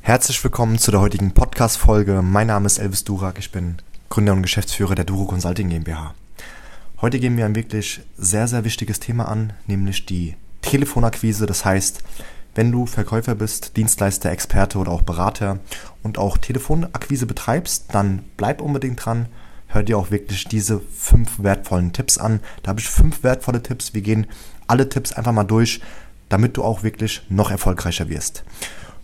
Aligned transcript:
Herzlich 0.00 0.42
willkommen 0.42 0.78
zu 0.78 0.90
der 0.90 1.00
heutigen 1.00 1.32
Podcast-Folge. 1.32 2.22
Mein 2.22 2.46
Name 2.46 2.66
ist 2.66 2.78
Elvis 2.78 3.04
Durak, 3.04 3.38
ich 3.38 3.52
bin 3.52 3.76
Gründer 4.08 4.32
und 4.32 4.42
Geschäftsführer 4.42 4.94
der 4.94 5.04
Duro 5.04 5.26
Consulting 5.26 5.68
GmbH. 5.68 6.14
Heute 7.00 7.18
gehen 7.18 7.36
wir 7.36 7.44
ein 7.44 7.54
wirklich 7.54 8.00
sehr, 8.16 8.48
sehr 8.48 8.64
wichtiges 8.64 9.00
Thema 9.00 9.28
an, 9.28 9.52
nämlich 9.66 10.06
die 10.06 10.34
Telefonakquise. 10.62 11.46
Das 11.46 11.64
heißt, 11.64 12.02
wenn 12.54 12.72
du 12.72 12.86
Verkäufer 12.86 13.34
bist, 13.34 13.76
Dienstleister, 13.76 14.30
Experte 14.30 14.78
oder 14.78 14.90
auch 14.92 15.02
Berater 15.02 15.58
und 16.02 16.18
auch 16.18 16.38
Telefonakquise 16.38 17.26
betreibst, 17.26 17.86
dann 17.92 18.24
bleib 18.36 18.60
unbedingt 18.60 19.04
dran. 19.04 19.26
Hör 19.68 19.82
dir 19.82 19.98
auch 19.98 20.10
wirklich 20.10 20.46
diese 20.46 20.80
fünf 20.80 21.42
wertvollen 21.42 21.92
Tipps 21.92 22.16
an. 22.16 22.40
Da 22.62 22.70
habe 22.70 22.80
ich 22.80 22.88
fünf 22.88 23.22
wertvolle 23.22 23.62
Tipps. 23.62 23.92
Wir 23.92 24.00
gehen 24.00 24.26
alle 24.66 24.88
Tipps 24.88 25.12
einfach 25.12 25.32
mal 25.32 25.44
durch, 25.44 25.80
damit 26.28 26.56
du 26.56 26.64
auch 26.64 26.82
wirklich 26.82 27.22
noch 27.28 27.50
erfolgreicher 27.50 28.08
wirst. 28.08 28.44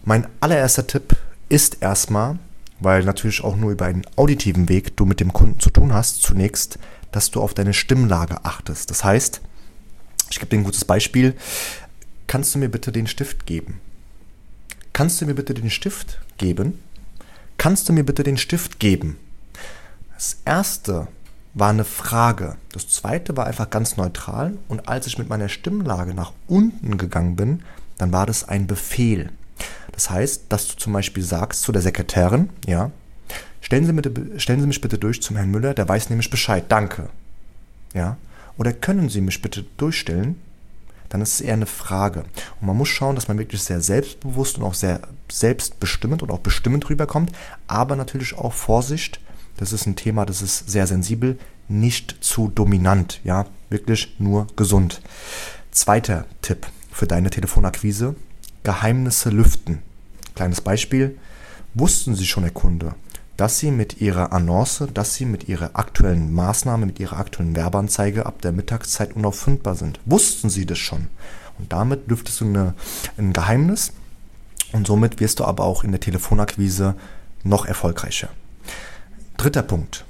Mein 0.04 0.26
allererster 0.40 0.86
Tipp 0.86 1.16
ist 1.48 1.78
erstmal, 1.80 2.38
weil 2.80 3.04
natürlich 3.04 3.44
auch 3.44 3.56
nur 3.56 3.70
über 3.70 3.86
einen 3.86 4.06
auditiven 4.16 4.68
Weg 4.68 4.96
du 4.96 5.04
mit 5.04 5.20
dem 5.20 5.32
Kunden 5.32 5.60
zu 5.60 5.70
tun 5.70 5.92
hast, 5.92 6.22
zunächst, 6.22 6.78
dass 7.12 7.30
du 7.30 7.40
auf 7.40 7.54
deine 7.54 7.74
Stimmlage 7.74 8.44
achtest. 8.44 8.90
Das 8.90 9.04
heißt, 9.04 9.40
ich 10.30 10.38
gebe 10.38 10.48
dir 10.48 10.58
ein 10.58 10.64
gutes 10.64 10.84
Beispiel. 10.84 11.34
Kannst 12.26 12.54
du 12.54 12.58
mir 12.58 12.68
bitte 12.68 12.90
den 12.90 13.06
Stift 13.06 13.46
geben? 13.46 13.80
Kannst 14.92 15.20
du 15.20 15.26
mir 15.26 15.34
bitte 15.34 15.54
den 15.54 15.70
Stift 15.70 16.18
geben? 16.38 16.78
Kannst 17.58 17.88
du 17.88 17.92
mir 17.92 18.04
bitte 18.04 18.22
den 18.24 18.38
Stift 18.38 18.80
geben? 18.80 19.18
Das 20.14 20.38
erste 20.44 21.08
war 21.54 21.70
eine 21.70 21.84
Frage. 21.84 22.56
Das 22.72 22.88
zweite 22.88 23.36
war 23.36 23.46
einfach 23.46 23.70
ganz 23.70 23.96
neutral. 23.96 24.54
Und 24.68 24.88
als 24.88 25.06
ich 25.06 25.18
mit 25.18 25.28
meiner 25.28 25.48
Stimmlage 25.48 26.14
nach 26.14 26.32
unten 26.46 26.98
gegangen 26.98 27.36
bin, 27.36 27.62
dann 27.98 28.12
war 28.12 28.26
das 28.26 28.48
ein 28.48 28.66
Befehl. 28.66 29.30
Das 29.92 30.10
heißt, 30.10 30.44
dass 30.48 30.68
du 30.68 30.76
zum 30.76 30.92
Beispiel 30.92 31.22
sagst 31.22 31.62
zu 31.62 31.72
der 31.72 31.82
Sekretärin, 31.82 32.48
ja, 32.66 32.90
stellen 33.60 33.84
Sie, 33.84 33.92
bitte, 33.92 34.40
stellen 34.40 34.60
Sie 34.60 34.66
mich 34.66 34.80
bitte 34.80 34.98
durch 34.98 35.22
zum 35.22 35.36
Herrn 35.36 35.50
Müller, 35.50 35.74
der 35.74 35.88
weiß 35.88 36.08
nämlich 36.10 36.30
Bescheid, 36.30 36.64
danke. 36.68 37.10
Ja, 37.94 38.16
oder 38.56 38.72
können 38.72 39.10
Sie 39.10 39.20
mich 39.20 39.42
bitte 39.42 39.64
durchstellen? 39.76 40.40
Dann 41.10 41.20
ist 41.20 41.34
es 41.34 41.40
eher 41.42 41.52
eine 41.52 41.66
Frage. 41.66 42.24
Und 42.60 42.66
man 42.66 42.76
muss 42.76 42.88
schauen, 42.88 43.14
dass 43.14 43.28
man 43.28 43.38
wirklich 43.38 43.62
sehr 43.62 43.82
selbstbewusst 43.82 44.56
und 44.56 44.64
auch 44.64 44.72
sehr 44.72 45.02
selbstbestimmend 45.30 46.22
und 46.22 46.30
auch 46.30 46.38
bestimmend 46.38 46.88
rüberkommt, 46.88 47.32
aber 47.66 47.96
natürlich 47.96 48.34
auch 48.36 48.54
Vorsicht, 48.54 49.20
das 49.56 49.72
ist 49.72 49.86
ein 49.86 49.96
Thema, 49.96 50.26
das 50.26 50.42
ist 50.42 50.70
sehr 50.70 50.86
sensibel, 50.86 51.38
nicht 51.68 52.16
zu 52.20 52.48
dominant, 52.48 53.20
ja, 53.24 53.46
wirklich 53.70 54.16
nur 54.18 54.46
gesund. 54.56 55.00
Zweiter 55.70 56.26
Tipp 56.42 56.66
für 56.90 57.06
deine 57.06 57.30
Telefonakquise, 57.30 58.14
Geheimnisse 58.62 59.30
lüften. 59.30 59.78
Kleines 60.34 60.60
Beispiel. 60.60 61.18
Wussten 61.74 62.14
Sie 62.14 62.26
schon, 62.26 62.44
Herr 62.44 62.52
Kunde, 62.52 62.94
dass 63.36 63.58
Sie 63.58 63.70
mit 63.70 64.00
Ihrer 64.00 64.32
Annonce, 64.32 64.88
dass 64.92 65.14
Sie 65.14 65.24
mit 65.24 65.48
Ihrer 65.48 65.70
aktuellen 65.74 66.32
Maßnahme, 66.32 66.84
mit 66.86 67.00
Ihrer 67.00 67.16
aktuellen 67.16 67.56
Werbeanzeige 67.56 68.26
ab 68.26 68.42
der 68.42 68.52
Mittagszeit 68.52 69.16
unauffindbar 69.16 69.74
sind? 69.74 70.00
Wussten 70.04 70.50
Sie 70.50 70.66
das 70.66 70.78
schon? 70.78 71.08
Und 71.58 71.72
damit 71.72 72.08
lüftest 72.08 72.40
du 72.40 72.44
eine, 72.44 72.74
ein 73.16 73.32
Geheimnis 73.32 73.92
und 74.72 74.86
somit 74.86 75.20
wirst 75.20 75.40
du 75.40 75.44
aber 75.44 75.64
auch 75.64 75.84
in 75.84 75.92
der 75.92 76.00
Telefonakquise 76.00 76.94
noch 77.42 77.66
erfolgreicher. 77.66 78.28
Dritter 79.42 79.64
Punkt. 79.64 80.04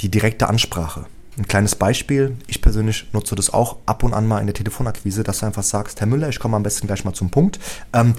Die 0.00 0.10
direkte 0.10 0.48
Ansprache. 0.48 1.04
Ein 1.36 1.46
kleines 1.46 1.74
Beispiel. 1.74 2.34
Ich 2.46 2.62
persönlich 2.62 3.06
nutze 3.12 3.34
das 3.34 3.52
auch 3.52 3.76
ab 3.84 4.02
und 4.02 4.14
an 4.14 4.26
mal 4.26 4.38
in 4.38 4.46
der 4.46 4.54
Telefonakquise, 4.54 5.22
dass 5.22 5.40
du 5.40 5.46
einfach 5.46 5.62
sagst, 5.62 6.00
Herr 6.00 6.06
Müller, 6.06 6.30
ich 6.30 6.38
komme 6.38 6.56
am 6.56 6.62
besten 6.62 6.86
gleich 6.86 7.04
mal 7.04 7.12
zum 7.12 7.28
Punkt. 7.28 7.60
Ähm, 7.92 8.14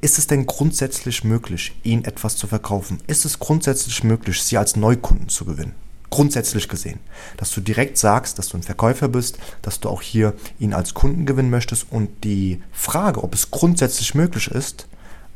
ist 0.00 0.16
es 0.16 0.26
denn 0.26 0.46
grundsätzlich 0.46 1.22
möglich, 1.22 1.78
Ihnen 1.82 2.06
etwas 2.06 2.36
zu 2.36 2.46
verkaufen? 2.46 3.02
Ist 3.08 3.26
es 3.26 3.38
grundsätzlich 3.38 4.02
möglich, 4.04 4.42
Sie 4.42 4.56
als 4.56 4.74
Neukunden 4.74 5.28
zu 5.28 5.44
gewinnen? 5.44 5.74
Grundsätzlich 6.08 6.66
gesehen. 6.70 7.00
Dass 7.36 7.50
du 7.50 7.60
direkt 7.60 7.98
sagst, 7.98 8.38
dass 8.38 8.48
du 8.48 8.56
ein 8.56 8.62
Verkäufer 8.62 9.08
bist, 9.08 9.36
dass 9.60 9.80
du 9.80 9.90
auch 9.90 10.00
hier 10.00 10.32
ihn 10.58 10.72
als 10.72 10.94
Kunden 10.94 11.26
gewinnen 11.26 11.50
möchtest 11.50 11.88
und 11.90 12.24
die 12.24 12.62
Frage, 12.72 13.22
ob 13.22 13.34
es 13.34 13.50
grundsätzlich 13.50 14.14
möglich 14.14 14.48
ist, 14.48 14.86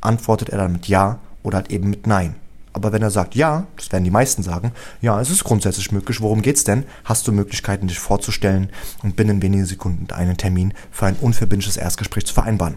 antwortet 0.00 0.48
er 0.48 0.56
dann 0.56 0.72
mit 0.72 0.88
Ja 0.88 1.19
oder 1.42 1.58
halt 1.58 1.70
eben 1.70 1.91
mit 1.91 2.06
Nein. 2.06 2.37
Aber 2.78 2.92
wenn 2.92 3.02
er 3.02 3.10
sagt 3.10 3.34
ja, 3.34 3.66
das 3.76 3.90
werden 3.90 4.04
die 4.04 4.10
meisten 4.12 4.44
sagen, 4.44 4.70
ja, 5.00 5.20
es 5.20 5.30
ist 5.30 5.42
grundsätzlich 5.42 5.90
möglich, 5.90 6.20
worum 6.20 6.42
geht's 6.42 6.62
denn? 6.62 6.84
Hast 7.04 7.26
du 7.26 7.32
Möglichkeiten, 7.32 7.88
dich 7.88 7.98
vorzustellen 7.98 8.70
und 9.02 9.16
binnen 9.16 9.42
wenigen 9.42 9.66
Sekunden 9.66 10.12
einen 10.12 10.36
Termin 10.36 10.72
für 10.92 11.06
ein 11.06 11.16
unverbindliches 11.16 11.76
Erstgespräch 11.76 12.24
zu 12.24 12.34
vereinbaren? 12.34 12.76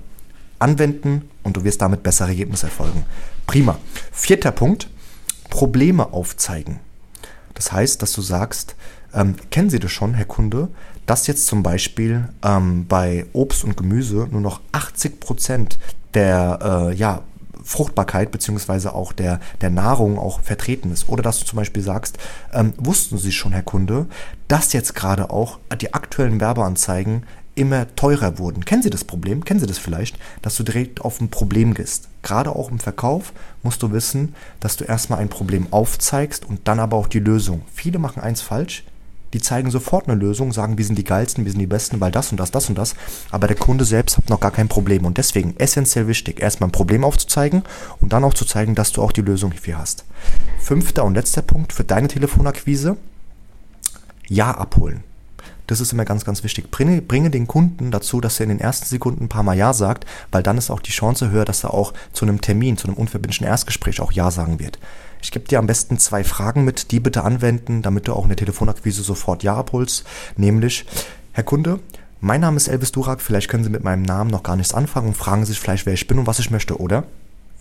Anwenden 0.57 1.29
und 1.43 1.55
du 1.55 1.63
wirst 1.63 1.83
damit 1.83 2.01
bessere 2.01 2.29
Ergebnisse 2.29 2.65
erfolgen. 2.65 3.05
Prima. 3.45 3.77
Vierter 4.11 4.51
Punkt, 4.51 4.89
Probleme 5.51 6.13
aufzeigen. 6.13 6.79
Das 7.53 7.71
heißt, 7.71 8.01
dass 8.01 8.13
du 8.13 8.23
sagst, 8.23 8.75
ähm, 9.13 9.35
kennen 9.51 9.69
Sie 9.69 9.79
das 9.79 9.91
schon, 9.91 10.15
Herr 10.15 10.25
Kunde, 10.25 10.69
dass 11.05 11.27
jetzt 11.27 11.45
zum 11.45 11.61
Beispiel 11.61 12.27
ähm, 12.43 12.87
bei 12.87 13.27
Obst 13.33 13.63
und 13.63 13.77
Gemüse 13.77 14.27
nur 14.31 14.41
noch 14.41 14.61
80 14.71 15.19
Prozent 15.19 15.77
der 16.15 16.89
äh, 16.89 16.95
ja, 16.95 17.21
Fruchtbarkeit 17.63 18.31
beziehungsweise 18.31 18.93
auch 18.93 19.13
der, 19.13 19.39
der 19.61 19.69
Nahrung 19.69 20.17
auch 20.17 20.41
vertreten 20.41 20.91
ist. 20.91 21.09
Oder 21.09 21.23
dass 21.23 21.39
du 21.39 21.45
zum 21.45 21.57
Beispiel 21.57 21.83
sagst, 21.83 22.17
ähm, 22.53 22.73
wussten 22.77 23.17
Sie 23.17 23.31
schon, 23.31 23.51
Herr 23.51 23.63
Kunde, 23.63 24.07
dass 24.47 24.73
jetzt 24.73 24.95
gerade 24.95 25.29
auch 25.29 25.59
die 25.79 25.93
aktuellen 25.93 26.39
Werbeanzeigen 26.39 27.23
immer 27.55 27.93
teurer 27.95 28.37
wurden. 28.37 28.65
Kennen 28.65 28.81
Sie 28.81 28.89
das 28.89 29.03
Problem? 29.03 29.43
Kennen 29.43 29.59
Sie 29.59 29.67
das 29.67 29.77
vielleicht, 29.77 30.17
dass 30.41 30.55
du 30.55 30.63
direkt 30.63 31.01
auf 31.01 31.19
ein 31.19 31.29
Problem 31.29 31.73
gehst? 31.73 32.07
Gerade 32.23 32.55
auch 32.55 32.71
im 32.71 32.79
Verkauf 32.79 33.33
musst 33.61 33.83
du 33.83 33.91
wissen, 33.91 34.35
dass 34.59 34.77
du 34.77 34.85
erstmal 34.85 35.19
ein 35.19 35.29
Problem 35.29 35.67
aufzeigst 35.71 36.45
und 36.45 36.67
dann 36.67 36.79
aber 36.79 36.97
auch 36.97 37.07
die 37.07 37.19
Lösung. 37.19 37.63
Viele 37.73 37.99
machen 37.99 38.21
eins 38.21 38.41
falsch, 38.41 38.83
die 39.33 39.41
zeigen 39.41 39.71
sofort 39.71 40.07
eine 40.07 40.19
Lösung, 40.19 40.51
sagen, 40.51 40.77
wir 40.77 40.85
sind 40.85 40.97
die 40.97 41.03
geilsten, 41.03 41.45
wir 41.45 41.51
sind 41.51 41.59
die 41.59 41.67
besten, 41.67 41.99
weil 41.99 42.11
das 42.11 42.31
und 42.31 42.39
das, 42.39 42.51
das 42.51 42.69
und 42.69 42.77
das. 42.77 42.95
Aber 43.31 43.47
der 43.47 43.55
Kunde 43.55 43.85
selbst 43.85 44.17
hat 44.17 44.29
noch 44.29 44.39
gar 44.39 44.51
kein 44.51 44.67
Problem. 44.67 45.05
Und 45.05 45.17
deswegen 45.17 45.55
essentiell 45.57 46.07
wichtig, 46.07 46.41
erstmal 46.41 46.69
ein 46.69 46.73
Problem 46.73 47.03
aufzuzeigen 47.03 47.63
und 47.99 48.13
dann 48.13 48.23
auch 48.23 48.33
zu 48.33 48.45
zeigen, 48.45 48.75
dass 48.75 48.91
du 48.91 49.01
auch 49.01 49.11
die 49.11 49.21
Lösung 49.21 49.51
hierfür 49.51 49.77
hast. 49.77 50.05
Fünfter 50.59 51.03
und 51.05 51.15
letzter 51.15 51.41
Punkt 51.41 51.73
für 51.73 51.83
deine 51.83 52.07
Telefonakquise. 52.07 52.97
Ja 54.27 54.51
abholen. 54.51 55.03
Das 55.71 55.79
ist 55.79 55.93
immer 55.93 56.03
ganz, 56.03 56.25
ganz 56.25 56.43
wichtig. 56.43 56.69
Bringe, 56.69 57.01
bringe 57.01 57.29
den 57.29 57.47
Kunden 57.47 57.91
dazu, 57.91 58.19
dass 58.19 58.41
er 58.41 58.43
in 58.43 58.49
den 58.49 58.59
ersten 58.59 58.87
Sekunden 58.87 59.23
ein 59.23 59.29
paar 59.29 59.43
Mal 59.43 59.55
Ja 59.55 59.71
sagt, 59.71 60.05
weil 60.29 60.43
dann 60.43 60.57
ist 60.57 60.69
auch 60.69 60.81
die 60.81 60.91
Chance 60.91 61.31
höher, 61.31 61.45
dass 61.45 61.63
er 61.63 61.73
auch 61.73 61.93
zu 62.11 62.25
einem 62.25 62.41
Termin, 62.41 62.75
zu 62.75 62.89
einem 62.89 62.97
unverbindlichen 62.97 63.47
Erstgespräch 63.47 64.01
auch 64.01 64.11
Ja 64.11 64.31
sagen 64.31 64.59
wird. 64.59 64.79
Ich 65.21 65.31
gebe 65.31 65.47
dir 65.47 65.59
am 65.59 65.67
besten 65.67 65.97
zwei 65.97 66.25
Fragen 66.25 66.65
mit, 66.65 66.91
die 66.91 66.99
bitte 66.99 67.23
anwenden, 67.23 67.83
damit 67.83 68.09
du 68.09 68.13
auch 68.13 68.23
in 68.23 68.27
der 68.27 68.35
Telefonakquise 68.35 69.01
sofort 69.01 69.43
Ja 69.43 69.55
abholst. 69.55 70.03
Nämlich, 70.35 70.85
Herr 71.31 71.45
Kunde, 71.45 71.79
mein 72.19 72.41
Name 72.41 72.57
ist 72.57 72.67
Elvis 72.67 72.91
Durak, 72.91 73.21
vielleicht 73.21 73.47
können 73.47 73.63
Sie 73.63 73.69
mit 73.69 73.85
meinem 73.85 74.03
Namen 74.03 74.29
noch 74.29 74.43
gar 74.43 74.57
nichts 74.57 74.73
anfangen 74.73 75.07
und 75.07 75.15
fragen 75.15 75.45
sich 75.45 75.57
vielleicht, 75.57 75.85
wer 75.85 75.93
ich 75.93 76.05
bin 76.05 76.19
und 76.19 76.27
was 76.27 76.39
ich 76.39 76.51
möchte, 76.51 76.81
oder? 76.81 77.05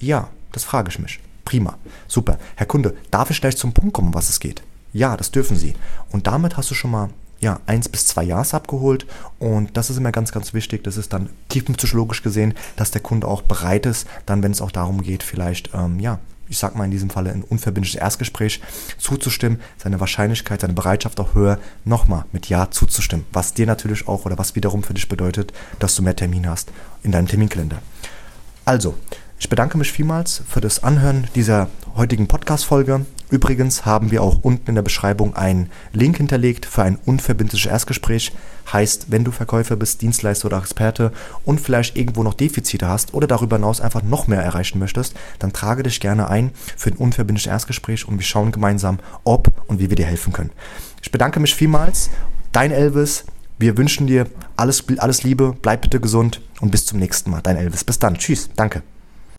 Ja, 0.01 0.31
das 0.51 0.65
frage 0.65 0.89
ich 0.89 0.99
mich. 0.99 1.21
Prima. 1.45 1.79
Super. 2.09 2.41
Herr 2.57 2.67
Kunde, 2.67 2.97
darf 3.13 3.31
ich 3.31 3.41
gleich 3.41 3.57
zum 3.57 3.73
Punkt 3.73 3.93
kommen, 3.93 4.15
was 4.15 4.31
es 4.31 4.41
geht? 4.41 4.65
Ja, 4.93 5.17
das 5.17 5.31
dürfen 5.31 5.57
Sie. 5.57 5.75
Und 6.11 6.27
damit 6.27 6.57
hast 6.57 6.73
du 6.73 6.75
schon 6.75 6.91
mal 6.91 7.11
ja, 7.41 7.59
eins 7.67 7.89
bis 7.89 8.07
zwei 8.07 8.23
Jahres 8.23 8.55
abgeholt. 8.55 9.07
Und 9.39 9.77
das 9.77 9.91
ist 9.91 9.97
immer 9.97 10.13
ganz, 10.13 10.31
ganz 10.31 10.55
wichtig. 10.55 10.85
Das 10.85 10.97
ist 10.97 11.13
dann 11.13 11.31
tiefenpsychologisch 11.49 12.23
gesehen, 12.23 12.55
dass 12.77 12.91
der 12.91 13.01
Kunde 13.01 13.27
auch 13.27 13.43
bereit 13.43 13.87
ist, 13.87 14.07
dann, 14.27 14.43
wenn 14.43 14.53
es 14.53 14.61
auch 14.61 14.71
darum 14.71 15.03
geht, 15.03 15.23
vielleicht, 15.23 15.71
ähm, 15.75 15.99
ja, 15.99 16.19
ich 16.49 16.59
sag 16.59 16.75
mal 16.75 16.85
in 16.85 16.91
diesem 16.91 17.11
Falle 17.11 17.31
ein 17.31 17.45
unverbindliches 17.45 18.01
Erstgespräch 18.01 18.61
zuzustimmen, 18.99 19.61
seine 19.79 20.01
Wahrscheinlichkeit, 20.01 20.61
seine 20.61 20.73
Bereitschaft 20.73 21.19
auch 21.21 21.35
höher, 21.35 21.59
nochmal 21.85 22.25
mit 22.33 22.49
Ja 22.49 22.71
zuzustimmen. 22.71 23.25
Was 23.33 23.55
dir 23.55 23.67
natürlich 23.67 24.09
auch 24.09 24.27
oder 24.27 24.37
was 24.37 24.57
wiederum 24.57 24.83
für 24.83 24.95
dich 24.95 25.09
bedeutet, 25.09 25.53
dass 25.79 25.95
du 25.95 26.03
mehr 26.03 26.17
Termine 26.17 26.51
hast 26.51 26.73
in 27.05 27.13
deinem 27.13 27.29
Terminkalender. 27.29 27.81
Also, 28.65 28.95
ich 29.39 29.49
bedanke 29.49 29.79
mich 29.79 29.93
vielmals 29.93 30.43
für 30.47 30.61
das 30.61 30.83
Anhören 30.83 31.29
dieser 31.35 31.69
heutigen 31.97 32.27
Podcast-Folge. 32.27 33.07
Übrigens 33.31 33.87
haben 33.87 34.11
wir 34.11 34.23
auch 34.23 34.41
unten 34.43 34.71
in 34.71 34.75
der 34.75 34.83
Beschreibung 34.83 35.37
einen 35.37 35.71
Link 35.93 36.17
hinterlegt 36.17 36.67
für 36.67 36.83
ein 36.83 36.99
unverbindliches 37.07 37.71
Erstgespräch. 37.71 38.33
Heißt, 38.73 39.07
wenn 39.11 39.25
du 39.25 39.31
Verkäufer 39.31 39.77
bist, 39.77 40.03
Dienstleister 40.03 40.47
oder 40.47 40.59
Experte 40.59 41.13
und 41.45 41.61
vielleicht 41.61 41.97
irgendwo 41.97 42.23
noch 42.23 42.35
Defizite 42.35 42.89
hast 42.89 43.15
oder 43.15 43.27
darüber 43.27 43.57
hinaus 43.57 43.81
einfach 43.81 44.03
noch 44.03 44.27
mehr 44.27 44.43
erreichen 44.43 44.79
möchtest, 44.79 45.15
dann 45.39 45.53
trage 45.53 45.83
dich 45.83 46.01
gerne 46.01 46.29
ein 46.29 46.51
für 46.77 46.91
ein 46.91 46.97
unverbindliches 46.97 47.51
Erstgespräch 47.51 48.07
und 48.07 48.19
wir 48.19 48.25
schauen 48.25 48.53
gemeinsam, 48.53 48.99
ob 49.25 49.51
und 49.69 49.81
wie 49.81 49.91
wir 49.91 49.97
dir 49.97 50.07
helfen 50.07 50.33
können. 50.33 50.51
Ich 51.03 51.11
bedanke 51.13 51.41
mich 51.41 51.55
vielmals. 51.55 52.11
Dein 52.53 52.73
Elvis. 52.73 53.25
Wir 53.59 53.77
wünschen 53.77 54.07
dir 54.07 54.27
alles, 54.57 54.85
alles 54.99 55.23
Liebe, 55.23 55.55
bleib 55.61 55.83
bitte 55.83 56.01
gesund 56.01 56.41
und 56.61 56.71
bis 56.71 56.87
zum 56.87 56.99
nächsten 56.99 57.31
Mal. 57.31 57.43
Dein 57.43 57.57
Elvis. 57.57 57.85
Bis 57.85 57.99
dann. 57.99 58.15
Tschüss. 58.15 58.49
Danke. 58.57 58.83